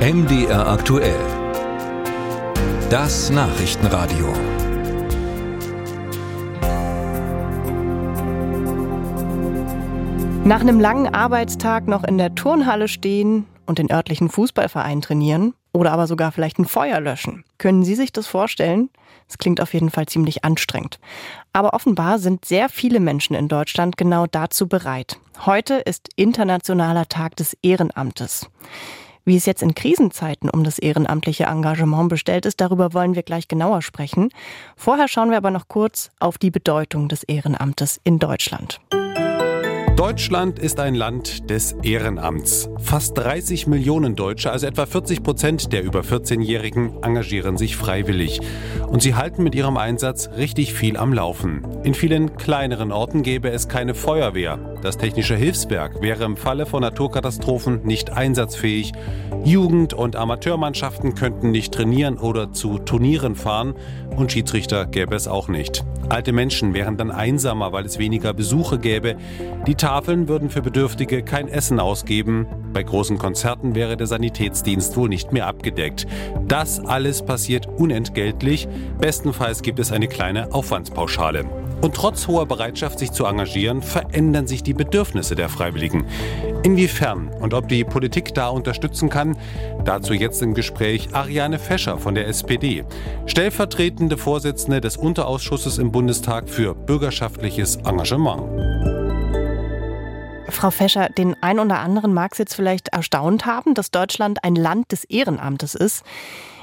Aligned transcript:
MDR 0.00 0.66
aktuell. 0.66 1.20
Das 2.88 3.28
Nachrichtenradio. 3.28 4.32
Nach 10.42 10.62
einem 10.62 10.80
langen 10.80 11.14
Arbeitstag 11.14 11.86
noch 11.86 12.02
in 12.02 12.16
der 12.16 12.34
Turnhalle 12.34 12.88
stehen 12.88 13.44
und 13.66 13.78
den 13.78 13.92
örtlichen 13.92 14.30
Fußballverein 14.30 15.02
trainieren 15.02 15.52
oder 15.74 15.92
aber 15.92 16.06
sogar 16.06 16.32
vielleicht 16.32 16.58
ein 16.58 16.64
Feuer 16.64 16.98
löschen. 16.98 17.44
Können 17.58 17.82
Sie 17.82 17.94
sich 17.94 18.10
das 18.10 18.26
vorstellen? 18.26 18.88
Es 19.28 19.36
klingt 19.36 19.60
auf 19.60 19.74
jeden 19.74 19.90
Fall 19.90 20.06
ziemlich 20.06 20.44
anstrengend. 20.46 20.98
Aber 21.52 21.74
offenbar 21.74 22.18
sind 22.18 22.46
sehr 22.46 22.70
viele 22.70 23.00
Menschen 23.00 23.36
in 23.36 23.48
Deutschland 23.48 23.98
genau 23.98 24.24
dazu 24.26 24.66
bereit. 24.66 25.20
Heute 25.44 25.74
ist 25.74 26.08
Internationaler 26.16 27.06
Tag 27.06 27.36
des 27.36 27.54
Ehrenamtes. 27.60 28.48
Wie 29.30 29.36
es 29.36 29.46
jetzt 29.46 29.62
in 29.62 29.76
Krisenzeiten 29.76 30.50
um 30.50 30.64
das 30.64 30.80
ehrenamtliche 30.80 31.44
Engagement 31.44 32.08
bestellt 32.08 32.46
ist, 32.46 32.60
darüber 32.60 32.94
wollen 32.94 33.14
wir 33.14 33.22
gleich 33.22 33.46
genauer 33.46 33.80
sprechen. 33.80 34.30
Vorher 34.74 35.06
schauen 35.06 35.30
wir 35.30 35.36
aber 35.36 35.52
noch 35.52 35.68
kurz 35.68 36.10
auf 36.18 36.36
die 36.36 36.50
Bedeutung 36.50 37.06
des 37.06 37.22
Ehrenamtes 37.22 38.00
in 38.02 38.18
Deutschland. 38.18 38.80
Deutschland 40.00 40.58
ist 40.58 40.80
ein 40.80 40.94
Land 40.94 41.50
des 41.50 41.72
Ehrenamts. 41.82 42.70
Fast 42.78 43.18
30 43.18 43.66
Millionen 43.66 44.16
Deutsche, 44.16 44.50
also 44.50 44.66
etwa 44.66 44.86
40 44.86 45.22
Prozent 45.22 45.74
der 45.74 45.82
über 45.82 46.00
14-Jährigen, 46.00 47.02
engagieren 47.02 47.58
sich 47.58 47.76
freiwillig. 47.76 48.40
Und 48.88 49.02
sie 49.02 49.14
halten 49.14 49.42
mit 49.42 49.54
ihrem 49.54 49.76
Einsatz 49.76 50.30
richtig 50.38 50.72
viel 50.72 50.96
am 50.96 51.12
Laufen. 51.12 51.66
In 51.84 51.92
vielen 51.92 52.34
kleineren 52.38 52.92
Orten 52.92 53.22
gäbe 53.22 53.50
es 53.50 53.68
keine 53.68 53.92
Feuerwehr. 53.92 54.78
Das 54.80 54.96
Technische 54.96 55.36
Hilfswerk 55.36 56.00
wäre 56.00 56.24
im 56.24 56.38
Falle 56.38 56.64
von 56.64 56.80
Naturkatastrophen 56.80 57.84
nicht 57.84 58.08
einsatzfähig. 58.08 58.92
Jugend- 59.44 59.92
und 59.92 60.16
Amateurmannschaften 60.16 61.14
könnten 61.14 61.50
nicht 61.50 61.74
trainieren 61.74 62.16
oder 62.16 62.54
zu 62.54 62.78
Turnieren 62.78 63.36
fahren. 63.36 63.74
Und 64.16 64.32
Schiedsrichter 64.32 64.86
gäbe 64.86 65.14
es 65.14 65.28
auch 65.28 65.48
nicht. 65.48 65.84
Alte 66.10 66.32
Menschen 66.32 66.74
wären 66.74 66.96
dann 66.96 67.12
einsamer, 67.12 67.72
weil 67.72 67.86
es 67.86 67.98
weniger 68.00 68.34
Besuche 68.34 68.80
gäbe. 68.80 69.14
Die 69.68 69.76
Tafeln 69.76 70.26
würden 70.26 70.50
für 70.50 70.60
Bedürftige 70.60 71.22
kein 71.22 71.46
Essen 71.46 71.78
ausgeben. 71.78 72.48
Bei 72.72 72.82
großen 72.82 73.16
Konzerten 73.16 73.76
wäre 73.76 73.96
der 73.96 74.08
Sanitätsdienst 74.08 74.96
wohl 74.96 75.08
nicht 75.08 75.32
mehr 75.32 75.46
abgedeckt. 75.46 76.08
Das 76.48 76.80
alles 76.80 77.22
passiert 77.24 77.68
unentgeltlich. 77.68 78.66
Bestenfalls 78.98 79.62
gibt 79.62 79.78
es 79.78 79.92
eine 79.92 80.08
kleine 80.08 80.52
Aufwandspauschale. 80.52 81.44
Und 81.80 81.94
trotz 81.94 82.28
hoher 82.28 82.46
Bereitschaft, 82.46 82.98
sich 82.98 83.12
zu 83.12 83.24
engagieren, 83.24 83.82
verändern 83.82 84.46
sich 84.46 84.62
die 84.62 84.74
Bedürfnisse 84.74 85.34
der 85.34 85.48
Freiwilligen. 85.48 86.06
Inwiefern 86.62 87.30
und 87.40 87.54
ob 87.54 87.68
die 87.68 87.84
Politik 87.84 88.34
da 88.34 88.48
unterstützen 88.48 89.08
kann, 89.08 89.36
dazu 89.84 90.12
jetzt 90.12 90.42
im 90.42 90.52
Gespräch 90.52 91.14
Ariane 91.14 91.58
Fescher 91.58 91.96
von 91.96 92.14
der 92.14 92.28
SPD, 92.28 92.84
stellvertretende 93.24 94.18
Vorsitzende 94.18 94.80
des 94.82 94.98
Unterausschusses 94.98 95.78
im 95.78 95.90
Bundestag 95.90 96.50
für 96.50 96.74
bürgerschaftliches 96.74 97.76
Engagement. 97.76 98.42
Frau 100.50 100.70
Fescher, 100.70 101.08
den 101.08 101.36
ein 101.42 101.58
oder 101.58 101.78
anderen 101.78 102.12
mag 102.12 102.32
es 102.32 102.38
jetzt 102.38 102.54
vielleicht 102.54 102.88
erstaunt 102.88 103.46
haben, 103.46 103.74
dass 103.74 103.90
Deutschland 103.90 104.44
ein 104.44 104.54
Land 104.54 104.92
des 104.92 105.04
Ehrenamtes 105.04 105.74
ist. 105.74 106.02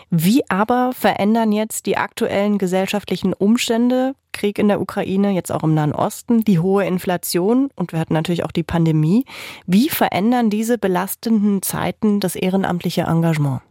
Wie 0.10 0.44
aber 0.50 0.92
verändern 0.94 1.52
jetzt 1.52 1.86
die 1.86 1.98
aktuellen 1.98 2.58
gesellschaftlichen 2.58 3.34
Umstände, 3.34 4.14
Krieg 4.38 4.60
in 4.60 4.68
der 4.68 4.80
Ukraine, 4.80 5.32
jetzt 5.32 5.52
auch 5.52 5.64
im 5.64 5.74
Nahen 5.74 5.94
Osten, 5.94 6.44
die 6.44 6.60
hohe 6.60 6.86
Inflation 6.86 7.70
und 7.76 7.92
wir 7.92 8.00
hatten 8.00 8.14
natürlich 8.14 8.44
auch 8.44 8.52
die 8.52 8.64
Pandemie, 8.64 9.26
wie 9.66 9.90
verändern 9.90 10.50
diese 10.50 10.78
belastenden 10.78 11.62
Zeiten 11.64 12.20
das 12.20 12.36
ehrenamtliche 12.36 13.02
Engagement? 13.02 13.62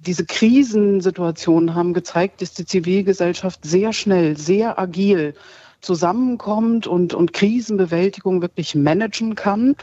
Diese 0.00 0.24
Krisensituationen 0.24 1.74
haben 1.74 1.94
gezeigt, 1.94 2.42
dass 2.42 2.52
die 2.52 2.66
Zivilgesellschaft 2.66 3.64
sehr 3.64 3.92
schnell, 3.92 4.36
sehr 4.36 4.78
agil 4.78 5.34
zusammenkommt 5.80 6.86
und, 6.86 7.14
und 7.14 7.32
Krisenbewältigung 7.32 8.42
wirklich 8.42 8.74
managen 8.74 9.34
kann. 9.34 9.76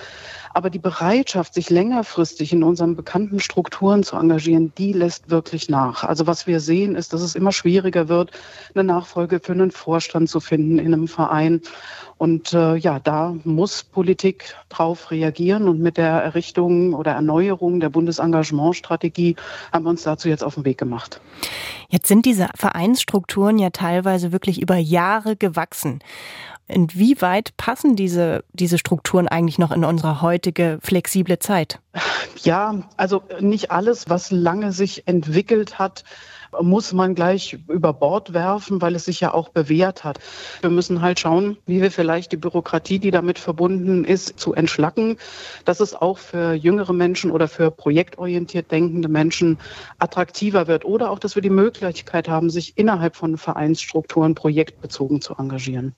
Aber 0.53 0.69
die 0.69 0.79
Bereitschaft, 0.79 1.53
sich 1.53 1.69
längerfristig 1.69 2.53
in 2.53 2.63
unseren 2.63 2.95
bekannten 2.95 3.39
Strukturen 3.39 4.03
zu 4.03 4.15
engagieren, 4.15 4.71
die 4.77 4.93
lässt 4.93 5.29
wirklich 5.29 5.69
nach. 5.69 6.03
Also 6.03 6.27
was 6.27 6.45
wir 6.45 6.59
sehen, 6.59 6.95
ist, 6.95 7.13
dass 7.13 7.21
es 7.21 7.35
immer 7.35 7.51
schwieriger 7.51 8.07
wird, 8.07 8.31
eine 8.75 8.83
Nachfolge 8.83 9.39
für 9.39 9.53
einen 9.53 9.71
Vorstand 9.71 10.29
zu 10.29 10.39
finden 10.39 10.77
in 10.77 10.93
einem 10.93 11.07
Verein. 11.07 11.61
Und 12.17 12.53
äh, 12.53 12.75
ja, 12.75 12.99
da 12.99 13.35
muss 13.43 13.83
Politik 13.83 14.55
drauf 14.69 15.11
reagieren. 15.11 15.67
Und 15.67 15.79
mit 15.79 15.97
der 15.97 16.23
Errichtung 16.23 16.93
oder 16.93 17.11
Erneuerung 17.11 17.79
der 17.79 17.89
Bundesengagementstrategie 17.89 19.35
haben 19.71 19.85
wir 19.85 19.89
uns 19.89 20.03
dazu 20.03 20.29
jetzt 20.29 20.43
auf 20.43 20.55
den 20.55 20.65
Weg 20.65 20.77
gemacht. 20.77 21.19
Jetzt 21.89 22.07
sind 22.07 22.25
diese 22.25 22.47
Vereinsstrukturen 22.55 23.59
ja 23.59 23.71
teilweise 23.71 24.31
wirklich 24.31 24.61
über 24.61 24.77
Jahre 24.77 25.35
gewachsen. 25.35 25.92
Inwieweit 26.67 27.55
passen 27.57 27.95
diese, 27.95 28.45
diese 28.53 28.77
Strukturen 28.77 29.27
eigentlich 29.27 29.59
noch 29.59 29.71
in 29.71 29.83
unsere 29.83 30.21
heutige 30.21 30.79
flexible 30.81 31.37
Zeit? 31.39 31.79
Ja, 32.41 32.83
also 32.95 33.21
nicht 33.39 33.71
alles, 33.71 34.09
was 34.09 34.31
lange 34.31 34.71
sich 34.71 35.07
entwickelt 35.07 35.77
hat, 35.77 36.03
muss 36.61 36.93
man 36.93 37.15
gleich 37.15 37.57
über 37.67 37.93
Bord 37.93 38.33
werfen, 38.33 38.81
weil 38.81 38.95
es 38.95 39.05
sich 39.05 39.19
ja 39.19 39.33
auch 39.33 39.49
bewährt 39.49 40.03
hat. 40.03 40.19
Wir 40.61 40.69
müssen 40.69 41.01
halt 41.01 41.19
schauen, 41.19 41.57
wie 41.65 41.81
wir 41.81 41.91
vielleicht 41.91 42.31
die 42.31 42.37
Bürokratie, 42.37 42.99
die 42.99 43.11
damit 43.11 43.39
verbunden 43.39 44.03
ist, 44.03 44.39
zu 44.39 44.53
entschlacken, 44.53 45.17
dass 45.65 45.79
es 45.79 45.95
auch 45.95 46.17
für 46.17 46.53
jüngere 46.53 46.93
Menschen 46.93 47.31
oder 47.31 47.47
für 47.47 47.71
projektorientiert 47.71 48.71
denkende 48.71 49.07
Menschen 49.07 49.57
attraktiver 49.99 50.67
wird 50.67 50.85
oder 50.85 51.11
auch, 51.11 51.19
dass 51.19 51.35
wir 51.35 51.41
die 51.41 51.49
Möglichkeit 51.49 52.27
haben, 52.27 52.49
sich 52.49 52.77
innerhalb 52.77 53.15
von 53.15 53.37
Vereinsstrukturen 53.37 54.35
projektbezogen 54.35 55.21
zu 55.21 55.35
engagieren. 55.35 55.95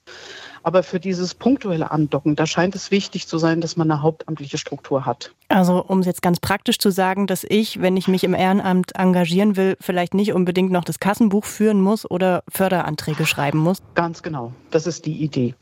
Aber 0.66 0.82
für 0.82 1.00
dieses 1.00 1.36
punktuelle 1.36 1.92
Andocken, 1.92 2.36
da 2.36 2.48
scheint 2.48 2.74
es 2.74 2.90
wichtig 2.90 3.28
zu 3.28 3.38
sein, 3.38 3.62
dass 3.62 3.78
man 3.78 3.92
eine 3.92 4.02
hauptamtliche 4.02 4.58
Struktur 4.58 5.06
hat. 5.06 5.32
Also 5.48 5.86
um 5.88 6.00
es 6.00 6.08
jetzt 6.08 6.24
ganz 6.24 6.40
praktisch 6.40 6.80
zu 6.80 6.90
sagen, 6.90 7.28
dass 7.28 7.46
ich, 7.48 7.82
wenn 7.82 7.96
ich 7.98 8.08
mich 8.08 8.24
im 8.24 8.34
Ehrenamt 8.34 8.96
engagieren 8.96 9.58
will, 9.58 9.78
vielleicht 9.80 10.16
nicht 10.16 10.34
unbedingt 10.46 10.72
noch 10.72 10.84
das 10.84 11.00
Kassenbuch 11.00 11.44
führen 11.44 11.82
muss 11.82 12.08
oder 12.08 12.44
Förderanträge 12.48 13.26
schreiben 13.26 13.58
muss. 13.58 13.82
Ganz 13.96 14.22
genau, 14.22 14.54
das 14.70 14.86
ist 14.86 15.08
die 15.08 15.24
Idee. 15.24 15.56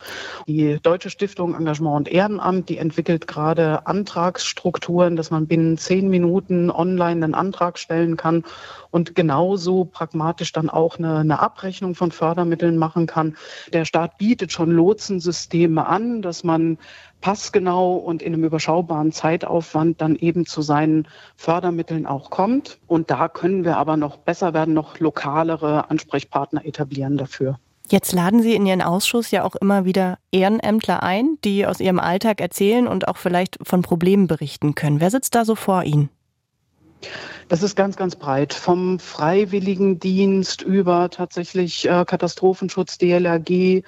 Die 0.46 0.78
Deutsche 0.82 1.08
Stiftung 1.08 1.54
Engagement 1.54 1.96
und 1.96 2.08
Ehrenamt, 2.08 2.68
die 2.68 2.76
entwickelt 2.76 3.26
gerade 3.26 3.86
Antragsstrukturen, 3.86 5.16
dass 5.16 5.30
man 5.30 5.46
binnen 5.46 5.78
zehn 5.78 6.10
Minuten 6.10 6.70
online 6.70 7.24
einen 7.24 7.34
Antrag 7.34 7.78
stellen 7.78 8.18
kann 8.18 8.44
und 8.90 9.14
genauso 9.14 9.86
pragmatisch 9.86 10.52
dann 10.52 10.68
auch 10.68 10.98
eine, 10.98 11.16
eine 11.16 11.40
Abrechnung 11.40 11.94
von 11.94 12.12
Fördermitteln 12.12 12.76
machen 12.76 13.06
kann. 13.06 13.38
Der 13.72 13.86
Staat 13.86 14.18
bietet 14.18 14.52
schon 14.52 14.70
Lotsensysteme 14.70 15.86
an, 15.86 16.20
dass 16.20 16.44
man 16.44 16.76
passgenau 17.24 17.94
und 17.94 18.20
in 18.20 18.34
einem 18.34 18.44
überschaubaren 18.44 19.10
Zeitaufwand 19.10 20.02
dann 20.02 20.14
eben 20.14 20.44
zu 20.44 20.60
seinen 20.60 21.08
Fördermitteln 21.36 22.04
auch 22.04 22.28
kommt. 22.28 22.78
Und 22.86 23.10
da 23.10 23.28
können 23.28 23.64
wir 23.64 23.78
aber 23.78 23.96
noch 23.96 24.18
besser 24.18 24.52
werden, 24.52 24.73
noch 24.74 25.00
lokalere 25.00 25.90
Ansprechpartner 25.90 26.66
etablieren 26.66 27.16
dafür. 27.16 27.58
Jetzt 27.90 28.12
laden 28.12 28.42
Sie 28.42 28.54
in 28.54 28.64
Ihren 28.64 28.80
Ausschuss 28.82 29.30
ja 29.30 29.44
auch 29.44 29.54
immer 29.56 29.84
wieder 29.84 30.18
Ehrenämtler 30.32 31.02
ein, 31.02 31.36
die 31.44 31.66
aus 31.66 31.80
ihrem 31.80 32.00
Alltag 32.00 32.40
erzählen 32.40 32.88
und 32.88 33.08
auch 33.08 33.18
vielleicht 33.18 33.58
von 33.62 33.82
Problemen 33.82 34.26
berichten 34.26 34.74
können. 34.74 35.00
Wer 35.00 35.10
sitzt 35.10 35.34
da 35.34 35.44
so 35.44 35.54
vor 35.54 35.84
Ihnen? 35.84 36.08
Das 37.48 37.62
ist 37.62 37.76
ganz, 37.76 37.96
ganz 37.96 38.16
breit. 38.16 38.54
Vom 38.54 38.98
Freiwilligendienst 38.98 40.62
über 40.62 41.10
tatsächlich 41.10 41.86
äh, 41.86 42.04
Katastrophenschutz, 42.06 42.96
DLRG, 42.96 43.82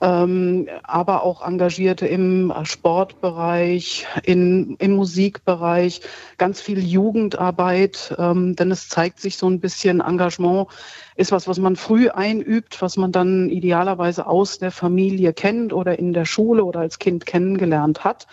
aber 0.00 1.22
auch 1.22 1.46
Engagierte 1.46 2.06
im 2.06 2.52
Sportbereich, 2.64 4.06
in, 4.22 4.76
im 4.78 4.96
Musikbereich, 4.96 6.00
ganz 6.36 6.60
viel 6.60 6.84
Jugendarbeit, 6.84 8.14
ähm, 8.18 8.56
denn 8.56 8.70
es 8.70 8.88
zeigt 8.88 9.20
sich 9.20 9.36
so 9.36 9.48
ein 9.48 9.60
bisschen 9.60 10.00
Engagement 10.00 10.68
ist 11.16 11.32
was, 11.32 11.46
was 11.46 11.58
man 11.58 11.76
früh 11.76 12.08
einübt, 12.08 12.82
was 12.82 12.96
man 12.96 13.12
dann 13.12 13.48
idealerweise 13.48 14.26
aus 14.26 14.58
der 14.58 14.70
Familie 14.70 15.32
kennt 15.32 15.72
oder 15.72 15.98
in 15.98 16.12
der 16.12 16.24
Schule 16.24 16.64
oder 16.64 16.80
als 16.80 16.98
Kind 16.98 17.24
kennengelernt 17.24 18.04
hat. 18.04 18.26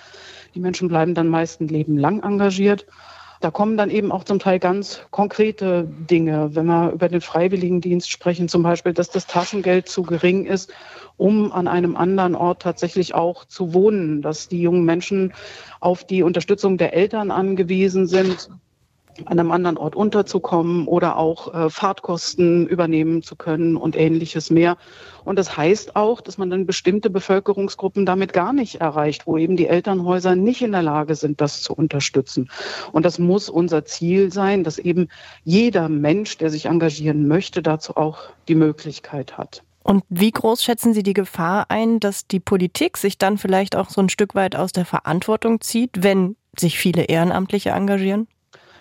Die 0.55 0.59
Menschen 0.59 0.87
bleiben 0.87 1.13
dann 1.13 1.27
meist 1.27 1.61
ein 1.61 1.67
Leben 1.67 1.97
lang 1.97 2.23
engagiert. 2.23 2.85
Da 3.41 3.49
kommen 3.49 3.75
dann 3.75 3.89
eben 3.89 4.11
auch 4.11 4.23
zum 4.23 4.37
Teil 4.37 4.59
ganz 4.59 5.01
konkrete 5.09 5.87
Dinge, 5.87 6.53
wenn 6.53 6.67
wir 6.67 6.91
über 6.91 7.09
den 7.09 7.21
Freiwilligendienst 7.21 8.09
sprechen, 8.11 8.47
zum 8.47 8.61
Beispiel, 8.61 8.93
dass 8.93 9.09
das 9.09 9.25
Taschengeld 9.25 9.89
zu 9.89 10.03
gering 10.03 10.45
ist, 10.45 10.71
um 11.17 11.51
an 11.51 11.67
einem 11.67 11.95
anderen 11.95 12.35
Ort 12.35 12.61
tatsächlich 12.61 13.15
auch 13.15 13.45
zu 13.45 13.73
wohnen, 13.73 14.21
dass 14.21 14.47
die 14.47 14.61
jungen 14.61 14.85
Menschen 14.85 15.33
auf 15.79 16.03
die 16.03 16.21
Unterstützung 16.21 16.77
der 16.77 16.93
Eltern 16.93 17.31
angewiesen 17.31 18.05
sind, 18.05 18.51
an 19.25 19.39
einem 19.39 19.51
anderen 19.51 19.77
Ort 19.77 19.95
unterzukommen 19.95 20.87
oder 20.87 21.17
auch 21.17 21.53
äh, 21.53 21.69
Fahrtkosten 21.69 22.67
übernehmen 22.67 23.21
zu 23.21 23.35
können 23.35 23.75
und 23.75 23.97
ähnliches 23.97 24.49
mehr. 24.49 24.77
Und 25.23 25.37
das 25.37 25.55
heißt 25.55 25.95
auch, 25.95 26.21
dass 26.21 26.37
man 26.37 26.49
dann 26.49 26.65
bestimmte 26.65 27.09
Bevölkerungsgruppen 27.09 28.05
damit 28.05 28.33
gar 28.33 28.53
nicht 28.53 28.75
erreicht, 28.75 29.27
wo 29.27 29.37
eben 29.37 29.57
die 29.57 29.67
Elternhäuser 29.67 30.35
nicht 30.35 30.61
in 30.61 30.71
der 30.71 30.81
Lage 30.81 31.15
sind, 31.15 31.41
das 31.41 31.61
zu 31.61 31.73
unterstützen. 31.73 32.49
Und 32.91 33.05
das 33.05 33.19
muss 33.19 33.49
unser 33.49 33.85
Ziel 33.85 34.31
sein, 34.31 34.63
dass 34.63 34.79
eben 34.79 35.09
jeder 35.43 35.89
Mensch, 35.89 36.37
der 36.37 36.49
sich 36.49 36.65
engagieren 36.65 37.27
möchte, 37.27 37.61
dazu 37.61 37.97
auch 37.97 38.19
die 38.47 38.55
Möglichkeit 38.55 39.37
hat. 39.37 39.63
Und 39.83 40.03
wie 40.09 40.31
groß 40.31 40.63
schätzen 40.63 40.93
Sie 40.93 41.03
die 41.03 41.13
Gefahr 41.13 41.65
ein, 41.69 41.99
dass 41.99 42.27
die 42.27 42.39
Politik 42.39 42.97
sich 42.97 43.17
dann 43.17 43.37
vielleicht 43.37 43.75
auch 43.75 43.89
so 43.89 44.01
ein 44.01 44.09
Stück 44.09 44.35
weit 44.35 44.55
aus 44.55 44.71
der 44.71 44.85
Verantwortung 44.85 45.59
zieht, 45.61 46.03
wenn 46.03 46.35
sich 46.57 46.77
viele 46.77 47.03
Ehrenamtliche 47.03 47.71
engagieren? 47.71 48.27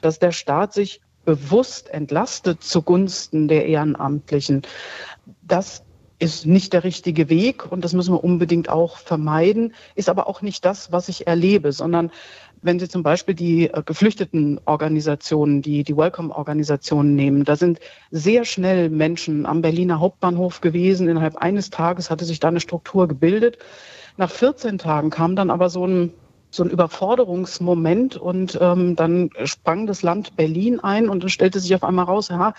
Dass 0.01 0.19
der 0.19 0.33
Staat 0.33 0.73
sich 0.73 1.01
bewusst 1.25 1.91
entlastet 1.91 2.63
zugunsten 2.63 3.49
der 3.49 3.67
Ehrenamtlichen, 3.67 4.63
das 5.43 5.85
ist 6.19 6.47
nicht 6.47 6.73
der 6.75 6.85
richtige 6.85 7.29
Weg 7.31 7.71
und 7.71 7.83
das 7.83 7.95
müssen 7.95 8.13
wir 8.13 8.23
unbedingt 8.23 8.69
auch 8.69 8.99
vermeiden, 8.99 9.75
ist 9.95 10.11
aber 10.11 10.29
auch 10.29 10.43
nicht 10.43 10.65
das, 10.65 10.93
was 10.93 11.09
ich 11.09 11.27
erlebe, 11.27 11.73
sondern 11.73 12.11
wenn 12.63 12.79
Sie 12.79 12.89
zum 12.89 13.03
Beispiel 13.03 13.35
die 13.35 13.71
äh, 13.71 13.83
Geflüchtetenorganisationen, 13.83 15.63
die, 15.63 15.83
die 15.83 15.97
Welcome-Organisationen 15.97 17.15
nehmen, 17.15 17.45
da 17.45 17.57
sind 17.57 17.81
sehr 18.11 18.45
schnell 18.45 18.91
Menschen 18.91 19.47
am 19.47 19.63
Berliner 19.63 19.99
Hauptbahnhof 19.99 20.61
gewesen. 20.61 21.09
Innerhalb 21.09 21.37
eines 21.37 21.71
Tages 21.71 22.11
hatte 22.11 22.27
sich 22.27 22.39
da 22.39 22.49
eine 22.49 22.61
Struktur 22.61 23.09
gebildet. 23.09 23.57
Nach 24.19 24.31
14 24.31 24.77
Tagen 24.77 25.09
kam 25.09 25.37
dann 25.37 25.51
aber 25.51 25.71
so 25.71 25.87
ein 25.87 26.13
so 26.51 26.65
ein 26.65 26.71
Überforderungsmoment 26.71 28.17
und 28.17 28.59
ähm, 28.61 28.97
dann 28.97 29.31
sprang 29.45 29.87
das 29.87 30.03
Land 30.03 30.37
Berlin 30.37 30.81
ein 30.81 31.09
und 31.09 31.25
es 31.25 31.33
stellte 31.33 31.61
sich 31.61 31.75
auf 31.75 31.85
einmal 31.85 32.07
raus, 32.07 32.29
ja, 32.29 32.55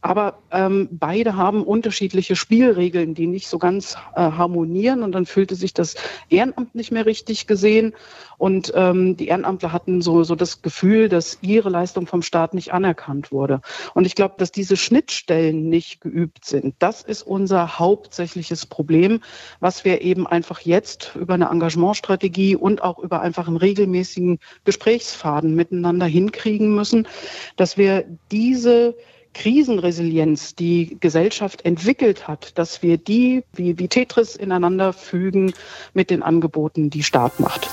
aber 0.00 0.38
ähm, 0.50 0.88
beide 0.90 1.36
haben 1.36 1.62
unterschiedliche 1.62 2.36
Spielregeln, 2.36 3.14
die 3.14 3.26
nicht 3.26 3.48
so 3.48 3.58
ganz 3.58 3.96
äh, 4.16 4.20
harmonieren 4.20 5.02
und 5.02 5.12
dann 5.12 5.26
fühlte 5.26 5.54
sich 5.54 5.74
das 5.74 5.94
Ehrenamt 6.28 6.74
nicht 6.74 6.90
mehr 6.90 7.06
richtig 7.06 7.46
gesehen 7.46 7.94
und 8.38 8.72
ähm, 8.74 9.16
die 9.16 9.28
Ehrenamtler 9.28 9.72
hatten 9.72 10.02
so, 10.02 10.24
so 10.24 10.34
das 10.34 10.62
Gefühl, 10.62 11.08
dass 11.08 11.38
ihre 11.40 11.68
Leistung 11.68 12.06
vom 12.06 12.22
Staat 12.22 12.54
nicht 12.54 12.72
anerkannt 12.72 13.32
wurde. 13.32 13.60
Und 13.94 14.06
ich 14.06 14.14
glaube, 14.14 14.34
dass 14.38 14.52
diese 14.52 14.76
Schnittstellen 14.76 15.68
nicht 15.68 16.00
geübt 16.00 16.44
sind, 16.44 16.74
das 16.78 17.02
ist 17.02 17.22
unser 17.22 17.78
hauptsächliches 17.78 18.66
Problem, 18.66 19.20
was 19.60 19.84
wir 19.84 20.02
eben 20.02 20.26
einfach 20.26 20.60
jetzt 20.60 21.14
über 21.18 21.34
eine 21.34 21.50
Engagementstrategie 21.50 22.56
und 22.56 22.82
auch 22.82 22.98
über 22.98 23.20
ein 23.20 23.33
einfach 23.34 23.48
einen 23.48 23.56
regelmäßigen 23.56 24.38
Gesprächsfaden 24.64 25.56
miteinander 25.56 26.06
hinkriegen 26.06 26.72
müssen, 26.72 27.08
dass 27.56 27.76
wir 27.76 28.04
diese 28.30 28.94
Krisenresilienz, 29.32 30.54
die 30.54 30.96
Gesellschaft 31.00 31.64
entwickelt 31.64 32.28
hat, 32.28 32.56
dass 32.56 32.84
wir 32.84 32.96
die 32.96 33.42
wie, 33.52 33.76
wie 33.76 33.88
Tetris 33.88 34.36
ineinander 34.36 34.92
fügen 34.92 35.52
mit 35.94 36.10
den 36.10 36.22
Angeboten, 36.22 36.90
die 36.90 37.02
Staat 37.02 37.40
macht. 37.40 37.68